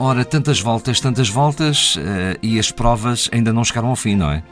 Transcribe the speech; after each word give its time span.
Ora, 0.00 0.24
tantas 0.24 0.58
voltas, 0.58 1.00
tantas 1.00 1.28
voltas 1.28 1.96
uh, 1.96 2.00
e 2.42 2.58
as 2.58 2.72
provas 2.72 3.28
ainda 3.30 3.52
não 3.52 3.62
chegaram 3.62 3.88
ao 3.88 3.96
fim, 3.96 4.16
não 4.16 4.30
é? 4.30 4.42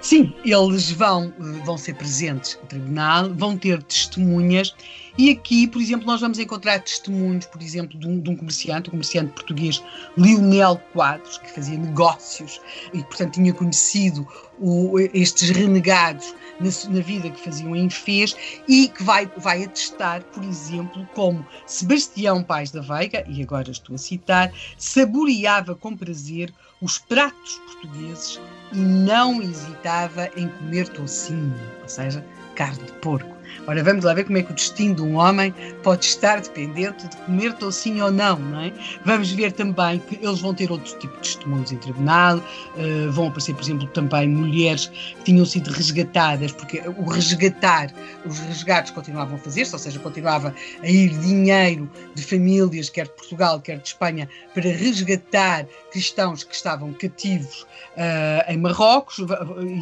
Sim, 0.00 0.32
eles 0.44 0.90
vão, 0.90 1.32
eh, 1.40 1.64
vão 1.64 1.76
ser 1.76 1.94
presentes 1.94 2.58
no 2.62 2.68
tribunal, 2.68 3.34
vão 3.34 3.56
ter 3.56 3.82
testemunhas 3.82 4.74
e 5.18 5.30
aqui, 5.30 5.66
por 5.66 5.80
exemplo, 5.80 6.06
nós 6.06 6.20
vamos 6.20 6.38
encontrar 6.38 6.78
testemunhos, 6.80 7.46
por 7.46 7.62
exemplo, 7.62 7.98
de 7.98 8.06
um, 8.06 8.20
de 8.20 8.28
um 8.28 8.36
comerciante, 8.36 8.88
um 8.88 8.90
comerciante 8.90 9.32
português, 9.32 9.82
Lionel 10.16 10.76
Quadros, 10.92 11.38
que 11.38 11.54
fazia 11.54 11.78
negócios 11.78 12.60
e, 12.92 13.02
portanto, 13.02 13.34
tinha 13.34 13.52
conhecido 13.54 14.28
o, 14.60 14.98
estes 15.14 15.50
renegados 15.50 16.34
na, 16.60 16.92
na, 16.92 17.00
vida 17.00 17.30
que 17.30 17.40
faziam 17.40 17.74
em 17.74 17.88
Fez 17.88 18.36
e 18.68 18.88
que 18.88 19.02
vai, 19.02 19.26
vai 19.38 19.64
atestar, 19.64 20.22
por 20.24 20.44
exemplo, 20.44 21.08
como 21.14 21.46
Sebastião 21.66 22.42
Pais 22.42 22.70
da 22.70 22.82
Veiga, 22.82 23.24
e 23.26 23.42
agora 23.42 23.70
estou 23.70 23.94
a 23.94 23.98
citar, 23.98 24.52
saboreava 24.76 25.74
com 25.74 25.96
prazer 25.96 26.52
os 26.82 26.98
pratos 26.98 27.58
portugueses 27.66 28.38
e 28.72 28.78
não 28.78 29.40
hesitava 29.40 30.28
em 30.36 30.48
comer 30.48 30.88
toucinho, 30.88 31.54
ou 31.82 31.88
seja, 31.88 32.24
carne 32.56 32.84
de 32.84 32.92
porco. 32.94 33.36
Ora, 33.68 33.82
vamos 33.82 34.04
lá 34.04 34.14
ver 34.14 34.24
como 34.24 34.38
é 34.38 34.42
que 34.42 34.52
o 34.52 34.54
destino 34.54 34.94
de 34.94 35.02
um 35.02 35.16
homem 35.16 35.52
pode 35.82 36.04
estar 36.04 36.40
dependente 36.40 37.08
de 37.08 37.16
comer 37.16 37.52
toucinho 37.54 38.04
ou 38.04 38.12
não, 38.12 38.38
não 38.38 38.60
é? 38.60 38.72
Vamos 39.04 39.32
ver 39.32 39.52
também 39.52 39.98
que 39.98 40.16
eles 40.24 40.40
vão 40.40 40.54
ter 40.54 40.70
outro 40.70 40.96
tipo 40.98 41.12
de 41.14 41.22
testemunhos 41.22 41.72
em 41.72 41.76
tribunal, 41.78 42.38
uh, 42.38 43.10
vão 43.10 43.26
aparecer, 43.26 43.54
por 43.54 43.62
exemplo, 43.62 43.86
também 43.88 44.28
mulheres 44.28 44.86
que 44.86 45.24
tinham 45.24 45.44
sido 45.44 45.70
resgatadas, 45.70 46.52
porque 46.52 46.80
o 46.96 47.10
resgatar, 47.10 47.92
os 48.24 48.38
resgates 48.40 48.92
continuavam 48.92 49.34
a 49.36 49.38
fazer-se, 49.38 49.72
ou 49.72 49.78
seja, 49.78 49.98
continuava 49.98 50.54
a 50.82 50.88
ir 50.88 51.10
dinheiro 51.18 51.90
de 52.14 52.22
famílias, 52.22 52.88
quer 52.88 53.06
de 53.06 53.14
Portugal, 53.14 53.60
quer 53.60 53.78
de 53.78 53.88
Espanha, 53.88 54.28
para 54.54 54.70
resgatar 54.70 55.66
cristãos 55.90 56.44
que 56.44 56.54
estavam 56.54 56.92
cativos 56.92 57.62
uh, 57.96 58.48
em 58.48 58.58
Marrocos, 58.58 59.18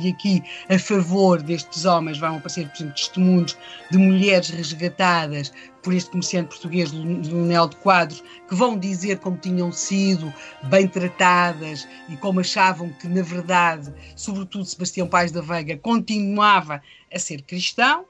e 0.02 0.08
aqui 0.08 0.42
a 0.70 0.78
favor 0.78 1.42
destes 1.42 1.84
homens 1.84 2.18
vão 2.18 2.36
aparecer, 2.36 2.63
por 2.68 2.76
exemplo, 2.76 2.94
testemunhos 2.94 3.58
de 3.90 3.98
mulheres 3.98 4.50
resgatadas 4.50 5.52
por 5.82 5.92
este 5.92 6.10
comerciante 6.10 6.48
português, 6.48 6.92
Leonel 6.92 7.68
de 7.68 7.76
Quadros, 7.76 8.22
que 8.48 8.54
vão 8.54 8.78
dizer 8.78 9.18
como 9.18 9.36
tinham 9.36 9.70
sido 9.70 10.32
bem 10.64 10.88
tratadas 10.88 11.86
e 12.08 12.16
como 12.16 12.40
achavam 12.40 12.88
que, 13.00 13.06
na 13.06 13.22
verdade, 13.22 13.92
sobretudo 14.16 14.64
Sebastião 14.64 15.06
Pais 15.06 15.30
da 15.30 15.40
Veiga, 15.40 15.76
continuava 15.76 16.82
a 17.12 17.18
ser 17.18 17.42
cristão. 17.42 18.04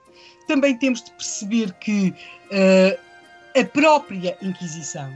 Também 0.46 0.76
temos 0.76 1.02
de 1.02 1.10
perceber 1.12 1.72
que 1.74 2.14
uh, 2.50 3.60
a 3.60 3.64
própria 3.64 4.36
Inquisição 4.40 5.12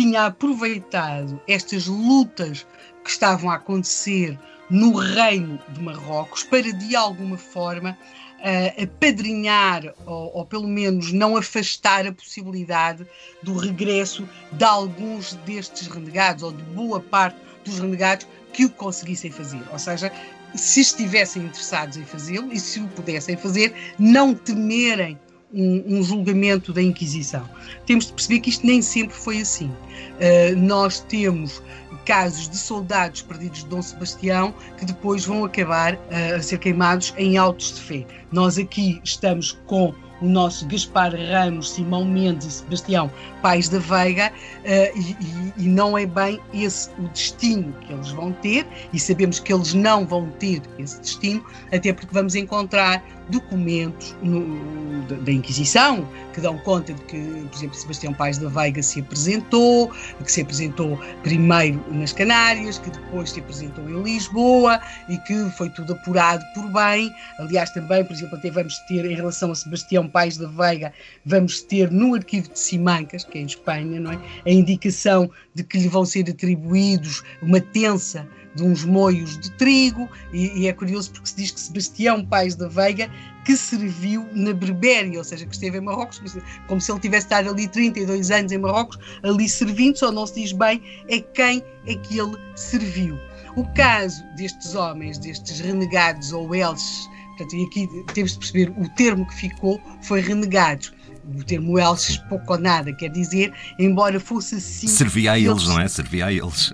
tinha 0.00 0.24
aproveitado 0.24 1.38
estas 1.46 1.86
lutas 1.86 2.66
que 3.04 3.10
estavam 3.10 3.50
a 3.50 3.56
acontecer 3.56 4.38
no 4.70 4.94
reino 4.94 5.60
de 5.68 5.82
Marrocos 5.82 6.42
para, 6.42 6.72
de 6.72 6.96
alguma 6.96 7.36
forma, 7.36 7.98
uh, 8.38 8.82
apadrinhar 8.82 9.92
ou, 10.06 10.38
ou, 10.38 10.46
pelo 10.46 10.66
menos 10.66 11.12
não 11.12 11.36
afastar 11.36 12.06
a 12.06 12.12
possibilidade 12.12 13.06
do 13.42 13.54
regresso 13.54 14.26
de 14.52 14.64
alguns 14.64 15.34
destes 15.44 15.86
renegados 15.86 16.44
ou 16.44 16.52
de 16.52 16.62
boa 16.62 17.00
parte 17.00 17.38
dos 17.62 17.78
renegados 17.78 18.26
que 18.54 18.64
o 18.64 18.70
conseguissem 18.70 19.30
fazer. 19.30 19.62
Ou 19.70 19.78
seja, 19.78 20.10
se 20.54 20.80
estivessem 20.80 21.42
interessados 21.42 21.98
em 21.98 22.06
fazê-lo 22.06 22.50
e 22.50 22.58
se 22.58 22.80
o 22.80 22.88
pudessem 22.88 23.36
fazer, 23.36 23.74
não 23.98 24.32
temerem 24.34 25.18
um, 25.52 25.98
um, 25.98 26.02
julgamento 26.02 26.72
da 26.72 26.82
Inquisição. 26.82 27.48
Temos 27.86 28.06
de 28.06 28.12
perceber 28.12 28.40
que 28.40 28.50
isto 28.50 28.66
nem 28.66 28.80
sempre 28.82 29.14
foi 29.14 29.40
assim. 29.40 29.66
Uh, 29.66 30.56
nós 30.56 31.00
temos 31.00 31.62
casos 32.04 32.48
de 32.48 32.56
soldados 32.56 33.22
perdidos 33.22 33.60
de 33.60 33.66
Dom 33.66 33.82
Sebastião 33.82 34.54
que 34.78 34.84
depois 34.84 35.24
vão 35.24 35.44
acabar 35.44 35.94
uh, 35.94 36.36
a 36.36 36.42
ser 36.42 36.58
queimados 36.58 37.14
em 37.16 37.36
autos 37.36 37.74
de 37.74 37.80
fé. 37.80 38.06
Nós 38.32 38.58
aqui 38.58 39.00
estamos 39.04 39.58
com 39.66 39.94
o 40.20 40.26
nosso 40.26 40.66
Gaspar 40.66 41.12
Ramos, 41.14 41.72
Simão 41.72 42.04
Mendes 42.04 42.46
e 42.46 42.50
Sebastião 42.50 43.10
Pais 43.42 43.68
da 43.68 43.78
Veiga, 43.78 44.30
uh, 44.30 44.98
e, 44.98 45.16
e, 45.56 45.68
não 45.68 45.96
é 45.96 46.06
bem 46.06 46.40
esse 46.52 46.90
o 46.98 47.08
destino 47.08 47.72
que 47.80 47.92
eles 47.92 48.10
vão 48.10 48.32
ter, 48.32 48.66
e 48.92 48.98
sabemos 48.98 49.40
que 49.40 49.52
eles 49.52 49.74
não 49.74 50.06
vão 50.06 50.28
ter 50.38 50.62
esse 50.78 51.00
destino, 51.00 51.44
até 51.72 51.92
porque 51.92 52.12
vamos 52.12 52.34
encontrar 52.34 53.02
documentos 53.30 54.14
no, 54.22 55.02
da 55.02 55.32
Inquisição 55.32 56.06
que 56.32 56.40
dão 56.40 56.58
conta 56.58 56.92
de 56.92 57.02
que, 57.02 57.18
por 57.50 57.56
exemplo, 57.56 57.76
Sebastião 57.76 58.12
Pais 58.12 58.38
da 58.38 58.48
Veiga 58.48 58.82
se 58.82 59.00
apresentou, 59.00 59.90
que 60.24 60.30
se 60.30 60.42
apresentou 60.42 60.98
primeiro 61.22 61.82
nas 61.90 62.12
Canárias, 62.12 62.78
que 62.78 62.90
depois 62.90 63.30
se 63.30 63.40
apresentou 63.40 63.88
em 63.88 64.02
Lisboa 64.02 64.80
e 65.08 65.16
que 65.18 65.50
foi 65.50 65.70
tudo 65.70 65.92
apurado 65.92 66.44
por 66.54 66.68
bem. 66.68 67.14
Aliás, 67.38 67.70
também, 67.70 68.04
por 68.04 68.12
exemplo, 68.12 68.36
até 68.36 68.50
vamos 68.50 68.78
ter, 68.80 69.04
em 69.04 69.14
relação 69.14 69.50
a 69.50 69.54
Sebastião 69.54 70.06
Pais 70.10 70.36
da 70.36 70.48
Veiga, 70.48 70.92
vamos 71.24 71.62
ter 71.62 71.90
no 71.90 72.14
arquivo 72.14 72.50
de 72.50 72.58
Simancas, 72.58 73.24
que 73.24 73.38
é 73.38 73.40
em 73.40 73.46
Espanha, 73.46 74.00
não 74.00 74.12
é? 74.12 74.20
a 74.44 74.50
indicação 74.50 75.30
de 75.54 75.64
que 75.64 75.78
lhe 75.78 75.88
vão 75.88 76.04
ser 76.04 76.28
atribuídos 76.28 77.22
uma 77.40 77.60
tensa 77.60 78.28
de 78.54 78.64
uns 78.64 78.84
moios 78.84 79.38
de 79.38 79.50
trigo, 79.52 80.08
e, 80.32 80.62
e, 80.62 80.66
é 80.66 80.72
curioso 80.72 81.12
porque 81.12 81.28
se 81.28 81.36
diz 81.36 81.50
que 81.52 81.60
Sebastião 81.60 82.24
Pais 82.24 82.56
da 82.56 82.66
Veiga 82.66 83.08
que 83.44 83.56
serviu 83.56 84.28
na 84.32 84.52
Berbéria, 84.52 85.18
ou 85.18 85.24
seja, 85.24 85.46
que 85.46 85.54
esteve 85.54 85.78
em 85.78 85.80
Marrocos, 85.80 86.20
como 86.66 86.80
se 86.80 86.92
ele 86.92 87.00
tivesse 87.00 87.26
estado 87.26 87.50
ali 87.50 87.68
32 87.68 88.30
anos 88.30 88.52
em 88.52 88.58
Marrocos, 88.58 88.98
ali 89.22 89.48
servindo, 89.48 89.96
só 89.96 90.12
não 90.12 90.26
se 90.26 90.34
diz 90.34 90.52
bem 90.52 90.82
é 91.08 91.20
quem 91.20 91.64
é 91.86 91.94
que 91.94 92.18
ele 92.18 92.36
serviu. 92.54 93.18
O 93.56 93.64
caso 93.74 94.22
destes 94.36 94.74
homens, 94.74 95.18
destes 95.18 95.60
renegados 95.60 96.32
ou 96.32 96.54
elches, 96.54 97.08
portanto, 97.40 97.56
e 97.56 97.64
aqui 97.64 98.04
temos 98.14 98.32
de 98.32 98.38
perceber, 98.38 98.70
o 98.76 98.88
termo 98.90 99.26
que 99.26 99.34
ficou 99.34 99.80
foi 100.02 100.20
renegados. 100.20 100.92
O 101.38 101.44
termo 101.44 101.78
elches 101.78 102.16
pouco 102.28 102.52
ou 102.52 102.58
nada 102.58 102.92
quer 102.92 103.10
dizer, 103.10 103.52
embora 103.78 104.18
fosse 104.18 104.56
assim. 104.56 104.88
Servia 104.88 105.32
a 105.32 105.38
eles, 105.38 105.50
eles 105.50 105.68
não 105.68 105.80
é? 105.80 105.88
Servia 105.88 106.26
a 106.26 106.32
eles 106.32 106.72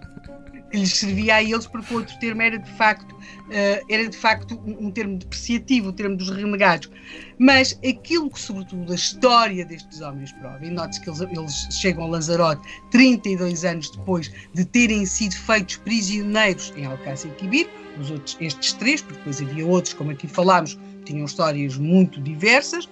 lhes 0.73 0.95
servia 0.95 1.37
a 1.37 1.43
eles, 1.43 1.67
porque 1.67 1.93
o 1.93 1.99
outro 1.99 2.19
termo 2.19 2.43
era 2.43 2.59
de 2.59 2.71
facto, 2.73 3.13
uh, 3.13 3.87
era 3.89 4.09
de 4.09 4.17
facto 4.17 4.61
um, 4.67 4.87
um, 4.87 4.91
termo 4.91 5.19
depreciativo, 5.19 5.89
o 5.89 5.93
termo 5.93 6.17
dos 6.17 6.29
renegados. 6.31 6.91
Mas 7.39 7.79
aquilo 7.89 8.31
que, 8.31 8.41
sobretudo, 8.41 8.93
a 8.93 8.95
história 8.95 9.65
destes 9.65 10.01
homens 10.01 10.33
prova, 10.33 10.65
e 10.65 10.71
note-se 10.71 11.01
que 11.01 11.09
eles, 11.09 11.21
eles, 11.21 11.69
chegam 11.71 12.05
a 12.05 12.09
Lanzarote 12.09 12.61
32 12.91 13.65
anos 13.65 13.91
depois 13.91 14.31
de 14.55 14.65
terem 14.65 15.07
sido 15.07 15.35
feitos 15.35 15.77
prisioneiros 15.77 16.73
em 16.77 16.87
Alcácer 16.87 17.31
Quibir, 17.37 17.69
os 18.01 18.11
outros, 18.11 18.37
estes 18.41 18.73
três, 18.75 19.01
porque 19.01 19.19
depois 19.19 19.41
havia 19.41 19.67
outros, 19.67 19.95
como 19.95 20.11
aqui 20.11 20.27
falámos, 20.27 20.79
tinham 21.05 21.25
histórias 21.25 21.77
muito 21.77 22.21
diversas. 22.21 22.89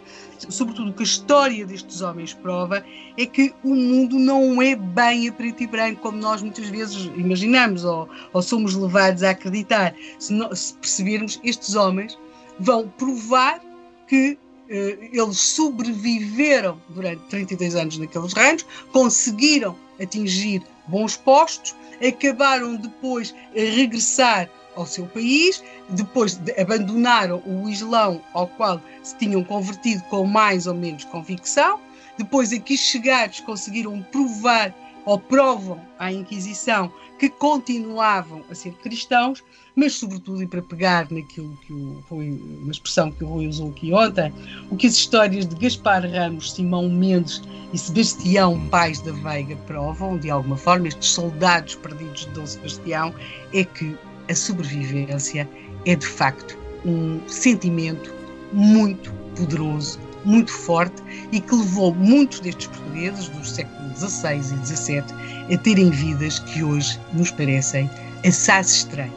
Sobretudo, 0.48 0.90
o 0.90 0.92
que 0.92 1.02
a 1.02 1.06
história 1.06 1.66
destes 1.66 2.00
homens 2.00 2.32
prova 2.34 2.84
é 3.16 3.26
que 3.26 3.52
o 3.62 3.74
mundo 3.74 4.18
não 4.18 4.60
é 4.62 4.76
bem 4.76 5.28
a 5.28 5.32
preto 5.32 5.62
e 5.62 5.66
branco, 5.66 6.00
como 6.00 6.18
nós 6.18 6.42
muitas 6.42 6.68
vezes 6.68 7.10
imaginamos 7.16 7.84
ou, 7.84 8.08
ou 8.32 8.42
somos 8.42 8.74
levados 8.74 9.22
a 9.22 9.30
acreditar. 9.30 9.94
Se, 10.18 10.32
não, 10.32 10.54
se 10.54 10.74
percebermos, 10.74 11.40
estes 11.42 11.74
homens 11.74 12.18
vão 12.58 12.88
provar 12.88 13.60
que 14.06 14.38
eh, 14.68 15.10
eles 15.12 15.38
sobreviveram 15.38 16.80
durante 16.90 17.20
32 17.28 17.74
anos 17.74 17.98
naqueles 17.98 18.32
reinos, 18.32 18.64
conseguiram 18.92 19.76
atingir 20.00 20.62
bons 20.88 21.16
postos, 21.16 21.74
acabaram 22.06 22.76
depois 22.76 23.34
a 23.56 23.60
regressar 23.60 24.48
ao 24.76 24.86
seu 24.86 25.06
país, 25.06 25.62
depois 25.90 26.34
de 26.34 26.52
abandonaram 26.60 27.42
o 27.46 27.68
Islão 27.68 28.20
ao 28.32 28.46
qual 28.46 28.80
se 29.02 29.16
tinham 29.16 29.44
convertido 29.44 30.02
com 30.04 30.26
mais 30.26 30.66
ou 30.66 30.74
menos 30.74 31.04
convicção, 31.04 31.80
depois 32.16 32.52
aqui 32.52 32.76
chegados 32.76 33.40
conseguiram 33.40 34.00
provar 34.10 34.74
ou 35.04 35.18
provam 35.18 35.80
à 35.98 36.10
Inquisição 36.10 36.90
que 37.18 37.28
continuavam 37.28 38.42
a 38.50 38.54
ser 38.54 38.72
cristãos, 38.74 39.42
mas 39.76 39.94
sobretudo, 39.94 40.42
e 40.42 40.46
para 40.46 40.62
pegar 40.62 41.10
naquilo 41.10 41.56
que 41.66 41.72
o 41.72 42.02
Rui, 42.08 42.40
uma 42.62 42.70
expressão 42.70 43.10
que 43.10 43.24
o 43.24 43.28
Rui 43.28 43.46
usou 43.46 43.70
aqui 43.70 43.92
ontem, 43.92 44.32
o 44.70 44.76
que 44.76 44.86
as 44.86 44.94
histórias 44.94 45.46
de 45.46 45.54
Gaspar 45.56 46.08
Ramos, 46.08 46.52
Simão 46.52 46.88
Mendes 46.88 47.42
e 47.72 47.78
Sebastião 47.78 48.68
Pais 48.68 49.00
da 49.00 49.12
Veiga 49.12 49.56
provam, 49.66 50.18
de 50.18 50.30
alguma 50.30 50.56
forma, 50.56 50.88
estes 50.88 51.10
soldados 51.10 51.74
perdidos 51.76 52.26
de 52.26 52.30
Dom 52.30 52.46
Sebastião, 52.46 53.14
é 53.52 53.64
que 53.64 53.96
a 54.28 54.34
sobrevivência 54.34 55.48
é 55.86 55.96
de 55.96 56.06
facto 56.06 56.58
um 56.84 57.20
sentimento 57.26 58.14
muito 58.52 59.12
poderoso 59.36 59.98
muito 60.24 60.52
forte 60.52 61.02
e 61.32 61.40
que 61.40 61.54
levou 61.54 61.94
muitos 61.94 62.40
destes 62.40 62.66
portugueses 62.66 63.28
dos 63.28 63.52
séculos 63.52 63.98
XVI 63.98 64.38
e 64.38 64.66
XVII 64.66 65.54
a 65.54 65.58
terem 65.58 65.90
vidas 65.90 66.38
que 66.38 66.62
hoje 66.62 66.98
nos 67.12 67.30
parecem 67.30 67.90
assaz 68.26 68.70
estranhas. 68.70 69.12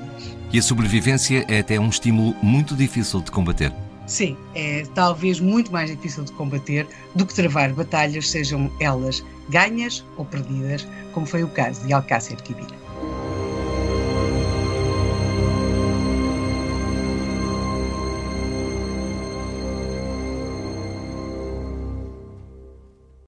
E 0.52 0.60
a 0.60 0.62
sobrevivência 0.62 1.46
é 1.48 1.60
até 1.60 1.80
um 1.80 1.90
estímulo 1.90 2.36
muito 2.42 2.76
difícil 2.76 3.22
de 3.22 3.32
combater. 3.32 3.74
Sim, 4.06 4.38
é 4.56 4.86
talvez 4.96 5.40
muito 5.40 5.72
mais 5.72 5.90
difícil 5.90 6.24
de 6.24 6.32
combater 6.32 6.88
do 7.14 7.26
que 7.26 7.34
travar 7.34 7.74
batalhas, 7.74 8.30
sejam 8.30 8.72
elas 8.80 9.24
ganhas 9.50 10.04
ou 10.16 10.24
perdidas, 10.24 10.88
como 11.14 11.26
foi 11.26 11.44
o 11.44 11.50
caso 11.50 11.86
de 11.86 11.92
Alcácer 11.92 12.38
Quibir. 12.38 12.68